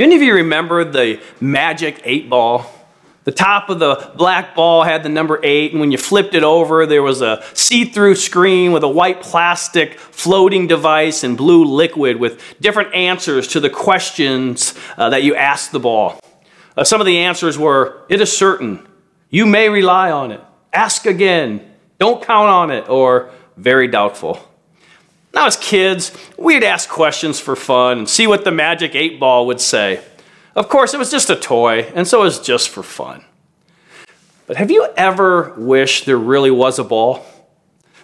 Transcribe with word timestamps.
Do 0.00 0.04
any 0.04 0.16
of 0.16 0.22
you 0.22 0.32
remember 0.32 0.82
the 0.82 1.20
magic 1.42 2.00
eight 2.04 2.30
ball? 2.30 2.64
The 3.24 3.32
top 3.32 3.68
of 3.68 3.80
the 3.80 4.12
black 4.16 4.54
ball 4.54 4.82
had 4.82 5.02
the 5.02 5.10
number 5.10 5.38
eight, 5.42 5.72
and 5.72 5.80
when 5.80 5.92
you 5.92 5.98
flipped 5.98 6.34
it 6.34 6.42
over, 6.42 6.86
there 6.86 7.02
was 7.02 7.20
a 7.20 7.44
see 7.52 7.84
through 7.84 8.14
screen 8.14 8.72
with 8.72 8.82
a 8.82 8.88
white 8.88 9.20
plastic 9.20 10.00
floating 10.00 10.66
device 10.66 11.22
and 11.22 11.36
blue 11.36 11.66
liquid 11.66 12.16
with 12.16 12.42
different 12.62 12.94
answers 12.94 13.46
to 13.48 13.60
the 13.60 13.68
questions 13.68 14.72
uh, 14.96 15.10
that 15.10 15.22
you 15.22 15.34
asked 15.34 15.70
the 15.70 15.80
ball. 15.80 16.18
Uh, 16.78 16.82
some 16.82 17.02
of 17.02 17.06
the 17.06 17.18
answers 17.18 17.58
were 17.58 18.06
It 18.08 18.22
is 18.22 18.34
certain, 18.34 18.88
you 19.28 19.44
may 19.44 19.68
rely 19.68 20.10
on 20.10 20.32
it, 20.32 20.40
ask 20.72 21.04
again, 21.04 21.60
don't 21.98 22.24
count 22.24 22.48
on 22.48 22.70
it, 22.70 22.88
or 22.88 23.32
very 23.58 23.86
doubtful. 23.86 24.49
Now, 25.32 25.46
as 25.46 25.56
kids, 25.56 26.12
we'd 26.36 26.64
ask 26.64 26.88
questions 26.88 27.38
for 27.38 27.54
fun 27.54 27.98
and 27.98 28.08
see 28.08 28.26
what 28.26 28.44
the 28.44 28.50
magic 28.50 28.94
eight 28.94 29.20
ball 29.20 29.46
would 29.46 29.60
say. 29.60 30.02
Of 30.56 30.68
course, 30.68 30.92
it 30.92 30.98
was 30.98 31.10
just 31.10 31.30
a 31.30 31.36
toy, 31.36 31.90
and 31.94 32.06
so 32.06 32.20
it 32.20 32.24
was 32.24 32.40
just 32.40 32.68
for 32.68 32.82
fun. 32.82 33.24
But 34.46 34.56
have 34.56 34.70
you 34.70 34.88
ever 34.96 35.54
wished 35.56 36.06
there 36.06 36.16
really 36.16 36.50
was 36.50 36.80
a 36.80 36.84
ball 36.84 37.24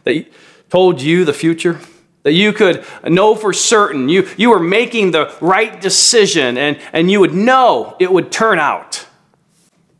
that 0.04 0.26
told 0.70 1.02
you 1.02 1.24
the 1.24 1.32
future? 1.32 1.80
That 2.22 2.32
you 2.32 2.52
could 2.52 2.84
know 3.04 3.34
for 3.34 3.52
certain 3.52 4.08
you, 4.08 4.28
you 4.36 4.50
were 4.50 4.60
making 4.60 5.10
the 5.10 5.32
right 5.40 5.80
decision 5.80 6.56
and, 6.58 6.78
and 6.92 7.10
you 7.10 7.20
would 7.20 7.34
know 7.34 7.96
it 8.00 8.12
would 8.12 8.32
turn 8.32 8.58
out. 8.58 9.06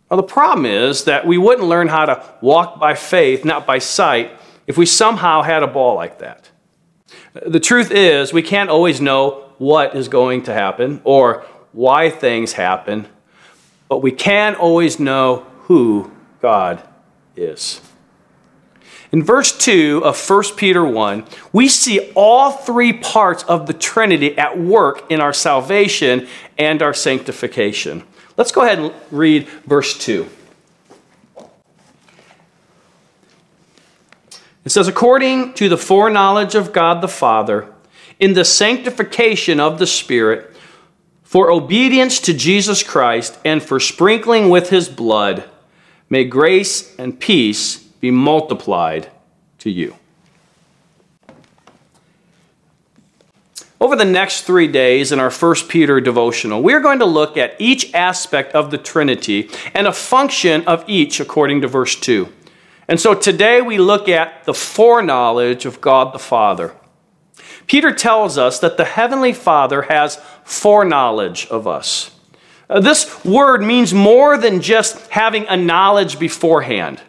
Well, 0.09 0.17
the 0.17 0.23
problem 0.23 0.67
is 0.67 1.05
that 1.05 1.27
we 1.27 1.39
wouldn't 1.39 1.67
learn 1.67 1.89
how 1.89 2.07
to 2.07 2.25
walk 2.41 2.79
by 2.79 2.95
faith, 2.95 3.45
not 3.45 3.67
by 3.67 3.79
sight, 3.79 4.31
if 4.67 4.77
we 4.77 4.87
somehow 4.87 5.43
had 5.43 5.63
a 5.63 5.67
ball 5.67 5.97
like 5.97 6.19
that. 6.19 6.51
The 7.45 7.61
truth 7.61 7.91
is, 7.91 8.33
we 8.33 8.43
can't 8.43 8.71
always 8.71 9.01
know 9.01 9.51
what 9.59 9.95
is 9.95 10.09
going 10.09 10.45
to 10.45 10.55
happen 10.55 11.01
or 11.05 11.45
why 11.73 12.09
things 12.09 12.53
happen, 12.53 13.09
but 13.89 13.99
we 13.99 14.13
can 14.13 14.55
always 14.55 14.99
know 14.99 15.47
who 15.63 16.11
God 16.41 16.83
is. 17.35 17.81
In 19.13 19.23
verse 19.23 19.57
2 19.57 20.03
of 20.05 20.31
1 20.31 20.43
Peter 20.57 20.85
1, 20.85 21.25
we 21.53 21.69
see 21.69 22.11
all 22.15 22.53
three 22.53 22.93
parts 22.93 23.43
of 23.45 23.67
the 23.67 23.73
Trinity 23.73 24.37
at 24.37 24.59
work 24.59 25.11
in 25.11 25.21
our 25.21 25.33
salvation 25.33 26.27
and 26.59 26.83
our 26.83 26.95
sanctification. 26.95 28.03
Let's 28.37 28.53
go 28.53 28.63
ahead 28.63 28.79
and 28.79 28.93
read 29.11 29.49
verse 29.67 29.97
2. 29.99 30.29
It 34.67 34.73
says, 34.73 34.89
according 34.89 35.55
to 35.55 35.69
the 35.69 35.79
foreknowledge 35.79 36.57
of 36.57 36.73
God 36.73 37.01
the 37.01 37.07
Father, 37.07 37.73
in 38.19 38.35
the 38.35 38.45
sanctification 38.45 39.61
of 39.61 39.79
the 39.79 39.87
Spirit, 39.87 40.57
for 41.23 41.53
obedience 41.53 42.19
to 42.21 42.35
Jesus 42.35 42.83
Christ, 42.83 43.39
and 43.45 43.63
for 43.63 43.79
sprinkling 43.79 44.51
with 44.51 44.71
his 44.71 44.89
blood, 44.89 45.45
may 46.11 46.25
grace 46.25 46.97
and 46.97 47.21
peace 47.21 47.79
be 47.79 48.11
multiplied 48.11 49.09
to 49.61 49.71
you. 49.71 49.95
Over 53.81 53.95
the 53.95 54.05
next 54.05 54.43
three 54.43 54.67
days 54.67 55.13
in 55.13 55.21
our 55.21 55.31
First 55.31 55.69
Peter 55.69 56.01
devotional, 56.01 56.61
we're 56.61 56.81
going 56.81 56.99
to 56.99 57.05
look 57.05 57.37
at 57.37 57.55
each 57.61 57.95
aspect 57.95 58.53
of 58.53 58.73
the 58.73 58.79
Trinity 58.79 59.49
and 59.75 59.87
a 59.87 59.93
function 59.93 60.65
of 60.67 60.85
each 60.89 61.21
according 61.21 61.61
to 61.61 61.69
verse 61.69 61.95
2. 61.95 62.33
And 62.89 63.01
so 63.01 63.15
today 63.15 63.61
we 63.61 63.79
look 63.79 64.09
at 64.09 64.45
the 64.45 64.55
foreknowledge 64.55 65.67
of 65.67 65.81
God 65.81 66.15
the 66.15 66.19
Father. 66.19 66.75
Peter 67.67 67.93
tells 67.93 68.39
us 68.39 68.61
that 68.61 68.77
the 68.77 68.85
Heavenly 68.85 69.33
Father 69.33 69.83
has 69.83 70.21
foreknowledge 70.45 71.47
of 71.47 71.67
us. 71.67 72.13
Uh, 72.69 72.81
this 72.81 73.25
word 73.25 73.63
means 73.63 73.93
more 73.93 74.37
than 74.39 74.61
just 74.61 75.09
having 75.09 75.47
a 75.49 75.57
knowledge 75.57 76.19
beforehand. 76.19 77.01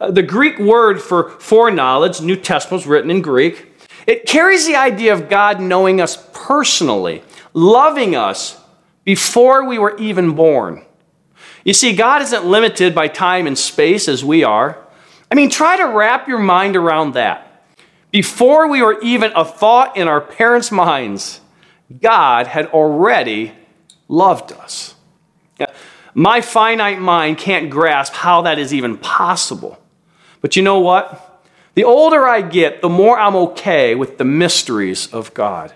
Uh, 0.00 0.10
the 0.10 0.22
Greek 0.22 0.58
word 0.58 1.00
for 1.00 1.30
foreknowledge, 1.30 2.20
New 2.20 2.36
Testament 2.36 2.82
was 2.82 2.86
written 2.86 3.10
in 3.10 3.22
Greek, 3.22 3.68
it 4.06 4.26
carries 4.26 4.66
the 4.66 4.76
idea 4.76 5.12
of 5.12 5.28
God 5.28 5.60
knowing 5.60 6.00
us 6.00 6.28
personally, 6.32 7.22
loving 7.54 8.16
us 8.16 8.60
before 9.04 9.64
we 9.64 9.78
were 9.78 9.96
even 9.98 10.34
born. 10.34 10.84
You 11.64 11.72
see, 11.72 11.94
God 11.94 12.22
isn't 12.22 12.44
limited 12.44 12.94
by 12.94 13.08
time 13.08 13.46
and 13.46 13.56
space 13.56 14.08
as 14.08 14.24
we 14.24 14.42
are. 14.42 14.81
I 15.32 15.34
mean, 15.34 15.48
try 15.48 15.78
to 15.78 15.84
wrap 15.84 16.28
your 16.28 16.38
mind 16.38 16.76
around 16.76 17.14
that. 17.14 17.64
Before 18.10 18.68
we 18.68 18.82
were 18.82 19.00
even 19.00 19.32
a 19.34 19.46
thought 19.46 19.96
in 19.96 20.06
our 20.06 20.20
parents' 20.20 20.70
minds, 20.70 21.40
God 22.02 22.48
had 22.48 22.66
already 22.66 23.52
loved 24.08 24.52
us. 24.52 24.94
My 26.12 26.42
finite 26.42 27.00
mind 27.00 27.38
can't 27.38 27.70
grasp 27.70 28.12
how 28.12 28.42
that 28.42 28.58
is 28.58 28.74
even 28.74 28.98
possible. 28.98 29.82
But 30.42 30.54
you 30.54 30.60
know 30.60 30.80
what? 30.80 31.42
The 31.76 31.84
older 31.84 32.28
I 32.28 32.42
get, 32.42 32.82
the 32.82 32.90
more 32.90 33.18
I'm 33.18 33.34
okay 33.36 33.94
with 33.94 34.18
the 34.18 34.26
mysteries 34.26 35.06
of 35.14 35.32
God. 35.32 35.72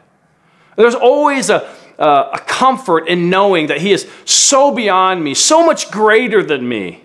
There's 0.77 0.95
always 0.95 1.49
a, 1.49 1.67
a, 1.99 2.39
comfort 2.47 3.09
in 3.09 3.31
knowing 3.31 3.69
that 3.69 3.81
He 3.81 3.93
is 3.93 4.07
so 4.27 4.71
beyond 4.71 5.25
me, 5.25 5.33
so 5.33 5.65
much 5.65 5.91
greater 5.91 6.43
than 6.43 6.69
me. 6.69 7.05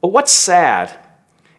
But 0.00 0.08
what's 0.08 0.32
sad 0.32 0.98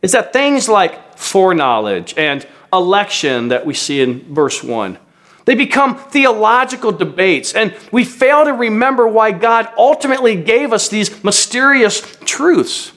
is 0.03 0.11
that 0.11 0.31
things 0.31 0.69
like 0.69 1.17
foreknowledge 1.17 2.13
and 2.17 2.45
election 2.71 3.47
that 3.47 3.65
we 3.65 3.73
see 3.73 4.01
in 4.01 4.31
verse 4.31 4.63
1 4.63 4.99
they 5.45 5.55
become 5.55 5.97
theological 5.97 6.91
debates, 6.91 7.53
and 7.53 7.75
we 7.91 8.05
fail 8.05 8.45
to 8.45 8.53
remember 8.53 9.07
why 9.07 9.31
God 9.31 9.69
ultimately 9.77 10.35
gave 10.35 10.71
us 10.71 10.87
these 10.87 11.23
mysterious 11.23 12.01
truths. 12.23 12.93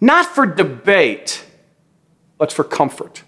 Not 0.00 0.24
for 0.24 0.46
debate, 0.46 1.44
but 2.38 2.52
for 2.52 2.64
comfort. 2.64 3.22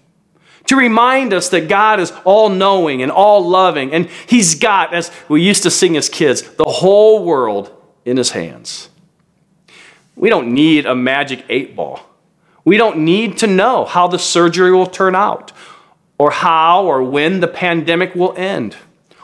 To 0.67 0.75
remind 0.75 1.33
us 1.33 1.49
that 1.49 1.67
God 1.67 1.99
is 1.99 2.11
all 2.23 2.49
knowing 2.49 3.03
and 3.03 3.11
all 3.11 3.47
loving, 3.47 3.93
and 3.93 4.09
He's 4.27 4.55
got, 4.55 4.93
as 4.93 5.11
we 5.29 5.43
used 5.43 5.63
to 5.63 5.71
sing 5.71 5.95
as 5.95 6.09
kids, 6.09 6.41
the 6.41 6.63
whole 6.63 7.23
world 7.23 7.71
in 8.05 8.17
His 8.17 8.31
hands. 8.31 8.89
We 10.15 10.29
don't 10.29 10.53
need 10.53 10.87
a 10.87 10.95
magic 10.95 11.45
eight 11.47 11.75
ball. 11.75 11.99
We 12.65 12.77
don't 12.77 12.99
need 12.99 13.37
to 13.39 13.47
know 13.47 13.85
how 13.85 14.07
the 14.07 14.19
surgery 14.19 14.71
will 14.71 14.87
turn 14.87 15.15
out, 15.15 15.51
or 16.17 16.31
how 16.31 16.85
or 16.85 17.03
when 17.03 17.39
the 17.39 17.47
pandemic 17.47 18.15
will 18.15 18.33
end, 18.37 18.77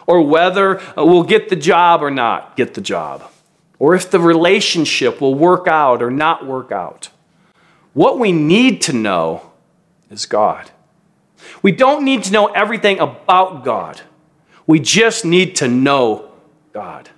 or 0.05 0.21
whether 0.21 0.79
uh, 0.79 1.05
we'll 1.05 1.23
get 1.23 1.49
the 1.49 1.55
job 1.55 2.03
or 2.03 2.11
not 2.11 2.57
get 2.57 2.73
the 2.73 2.81
job, 2.81 3.29
or 3.77 3.95
if 3.95 4.11
the 4.11 4.19
relationship 4.19 5.21
will 5.21 5.35
work 5.35 5.67
out 5.67 6.01
or 6.01 6.11
not 6.11 6.45
work 6.45 6.71
out. 6.71 7.09
What 7.93 8.19
we 8.19 8.31
need 8.31 8.81
to 8.83 8.93
know 8.93 9.51
is 10.09 10.25
God. 10.25 10.71
We 11.61 11.71
don't 11.71 12.03
need 12.03 12.23
to 12.25 12.31
know 12.31 12.47
everything 12.47 12.99
about 12.99 13.63
God. 13.63 14.01
We 14.67 14.79
just 14.79 15.25
need 15.25 15.55
to 15.57 15.67
know 15.67 16.31
God. 16.73 17.09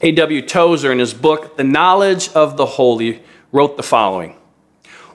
A.W. 0.00 0.42
Tozer, 0.42 0.92
in 0.92 0.98
his 0.98 1.14
book, 1.14 1.56
The 1.56 1.64
Knowledge 1.64 2.28
of 2.30 2.56
the 2.56 2.66
Holy, 2.66 3.22
wrote 3.56 3.78
the 3.78 3.82
following 3.82 4.36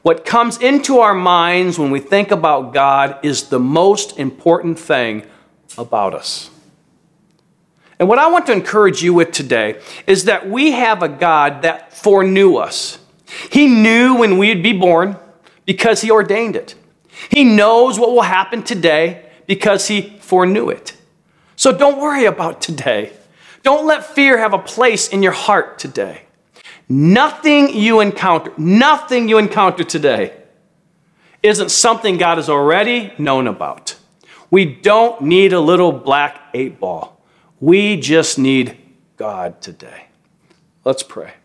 What 0.02 0.26
comes 0.26 0.58
into 0.58 1.00
our 1.00 1.14
minds 1.14 1.78
when 1.78 1.92
we 1.92 2.00
think 2.00 2.32
about 2.32 2.74
God 2.74 3.20
is 3.24 3.50
the 3.50 3.60
most 3.60 4.18
important 4.18 4.80
thing 4.80 5.28
about 5.78 6.16
us. 6.16 6.50
And 8.00 8.10
what 8.10 8.18
I 8.18 8.32
want 8.32 8.48
to 8.48 8.52
encourage 8.52 9.04
you 9.04 9.14
with 9.14 9.32
today 9.32 9.80
is 10.08 10.26
that 10.26 10.50
we 10.50 10.72
have 10.72 11.04
a 11.04 11.08
God 11.08 11.62
that 11.62 11.94
foreknew 11.94 12.56
us. 12.56 12.98
He 13.52 13.68
knew 13.68 14.16
when 14.16 14.40
we'd 14.40 14.64
be 14.64 14.74
born 14.74 15.18
because 15.66 16.02
He 16.02 16.10
ordained 16.10 16.56
it. 16.56 16.74
He 17.30 17.44
knows 17.44 18.00
what 18.00 18.12
will 18.12 18.24
happen 18.24 18.64
today 18.64 19.30
because 19.46 19.88
He 19.88 20.18
foreknew 20.20 20.70
it. 20.70 20.98
So 21.56 21.72
don't 21.72 22.02
worry 22.02 22.26
about 22.26 22.60
today. 22.60 23.14
Don't 23.62 23.86
let 23.86 24.04
fear 24.04 24.40
have 24.40 24.54
a 24.54 24.58
place 24.58 25.08
in 25.08 25.22
your 25.22 25.32
heart 25.32 25.78
today. 25.78 26.24
Nothing 26.92 27.74
you 27.74 28.02
encounter, 28.02 28.52
nothing 28.58 29.30
you 29.30 29.38
encounter 29.38 29.86
today 29.86 30.36
isn't 31.42 31.72
something 31.72 32.18
God 32.18 32.38
has 32.38 32.50
already 32.50 33.14
known 33.18 33.48
about. 33.48 33.96
We 34.50 34.66
don't 34.66 35.22
need 35.22 35.54
a 35.54 35.62
little 35.62 35.94
black 35.94 36.50
eight 36.54 36.82
ball. 36.82 37.24
We 37.62 37.96
just 37.96 38.38
need 38.38 38.78
God 39.16 39.62
today. 39.62 40.08
Let's 40.84 41.02
pray. 41.02 41.36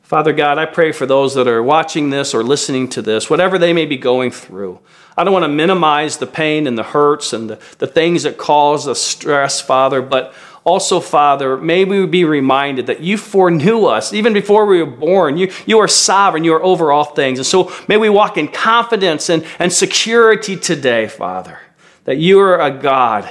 Father 0.00 0.32
God, 0.32 0.56
I 0.56 0.64
pray 0.64 0.92
for 0.92 1.04
those 1.04 1.34
that 1.34 1.46
are 1.46 1.62
watching 1.62 2.08
this 2.08 2.32
or 2.32 2.42
listening 2.42 2.88
to 2.88 3.02
this, 3.02 3.28
whatever 3.28 3.58
they 3.58 3.74
may 3.74 3.84
be 3.84 3.98
going 3.98 4.30
through. 4.30 4.80
I 5.18 5.24
don't 5.24 5.34
want 5.34 5.44
to 5.44 5.48
minimize 5.48 6.16
the 6.16 6.26
pain 6.26 6.66
and 6.66 6.78
the 6.78 6.82
hurts 6.82 7.34
and 7.34 7.50
the, 7.50 7.58
the 7.76 7.86
things 7.86 8.22
that 8.22 8.38
cause 8.38 8.86
the 8.86 8.94
stress, 8.94 9.60
Father, 9.60 10.00
but 10.00 10.32
also, 10.68 11.00
Father, 11.00 11.56
may 11.56 11.84
we 11.84 12.04
be 12.04 12.24
reminded 12.24 12.88
that 12.88 13.00
you 13.00 13.16
foreknew 13.16 13.86
us 13.86 14.12
even 14.12 14.34
before 14.34 14.66
we 14.66 14.82
were 14.82 14.90
born. 14.90 15.38
You, 15.38 15.50
you 15.66 15.78
are 15.78 15.88
sovereign, 15.88 16.44
you 16.44 16.52
are 16.54 16.62
over 16.62 16.92
all 16.92 17.04
things. 17.04 17.38
And 17.38 17.46
so 17.46 17.72
may 17.88 17.96
we 17.96 18.10
walk 18.10 18.36
in 18.36 18.48
confidence 18.48 19.30
and, 19.30 19.46
and 19.58 19.72
security 19.72 20.56
today, 20.56 21.08
Father, 21.08 21.58
that 22.04 22.18
you 22.18 22.38
are 22.40 22.60
a 22.60 22.70
God 22.70 23.30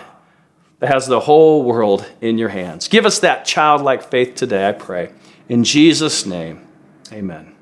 that 0.79 0.91
has 0.91 1.07
the 1.07 1.19
whole 1.19 1.63
world 1.63 2.05
in 2.21 2.37
your 2.37 2.49
hands. 2.49 2.87
Give 2.87 3.05
us 3.05 3.19
that 3.19 3.45
childlike 3.45 4.09
faith 4.09 4.35
today, 4.35 4.67
I 4.67 4.71
pray. 4.71 5.11
In 5.47 5.63
Jesus' 5.63 6.25
name, 6.25 6.67
amen. 7.11 7.56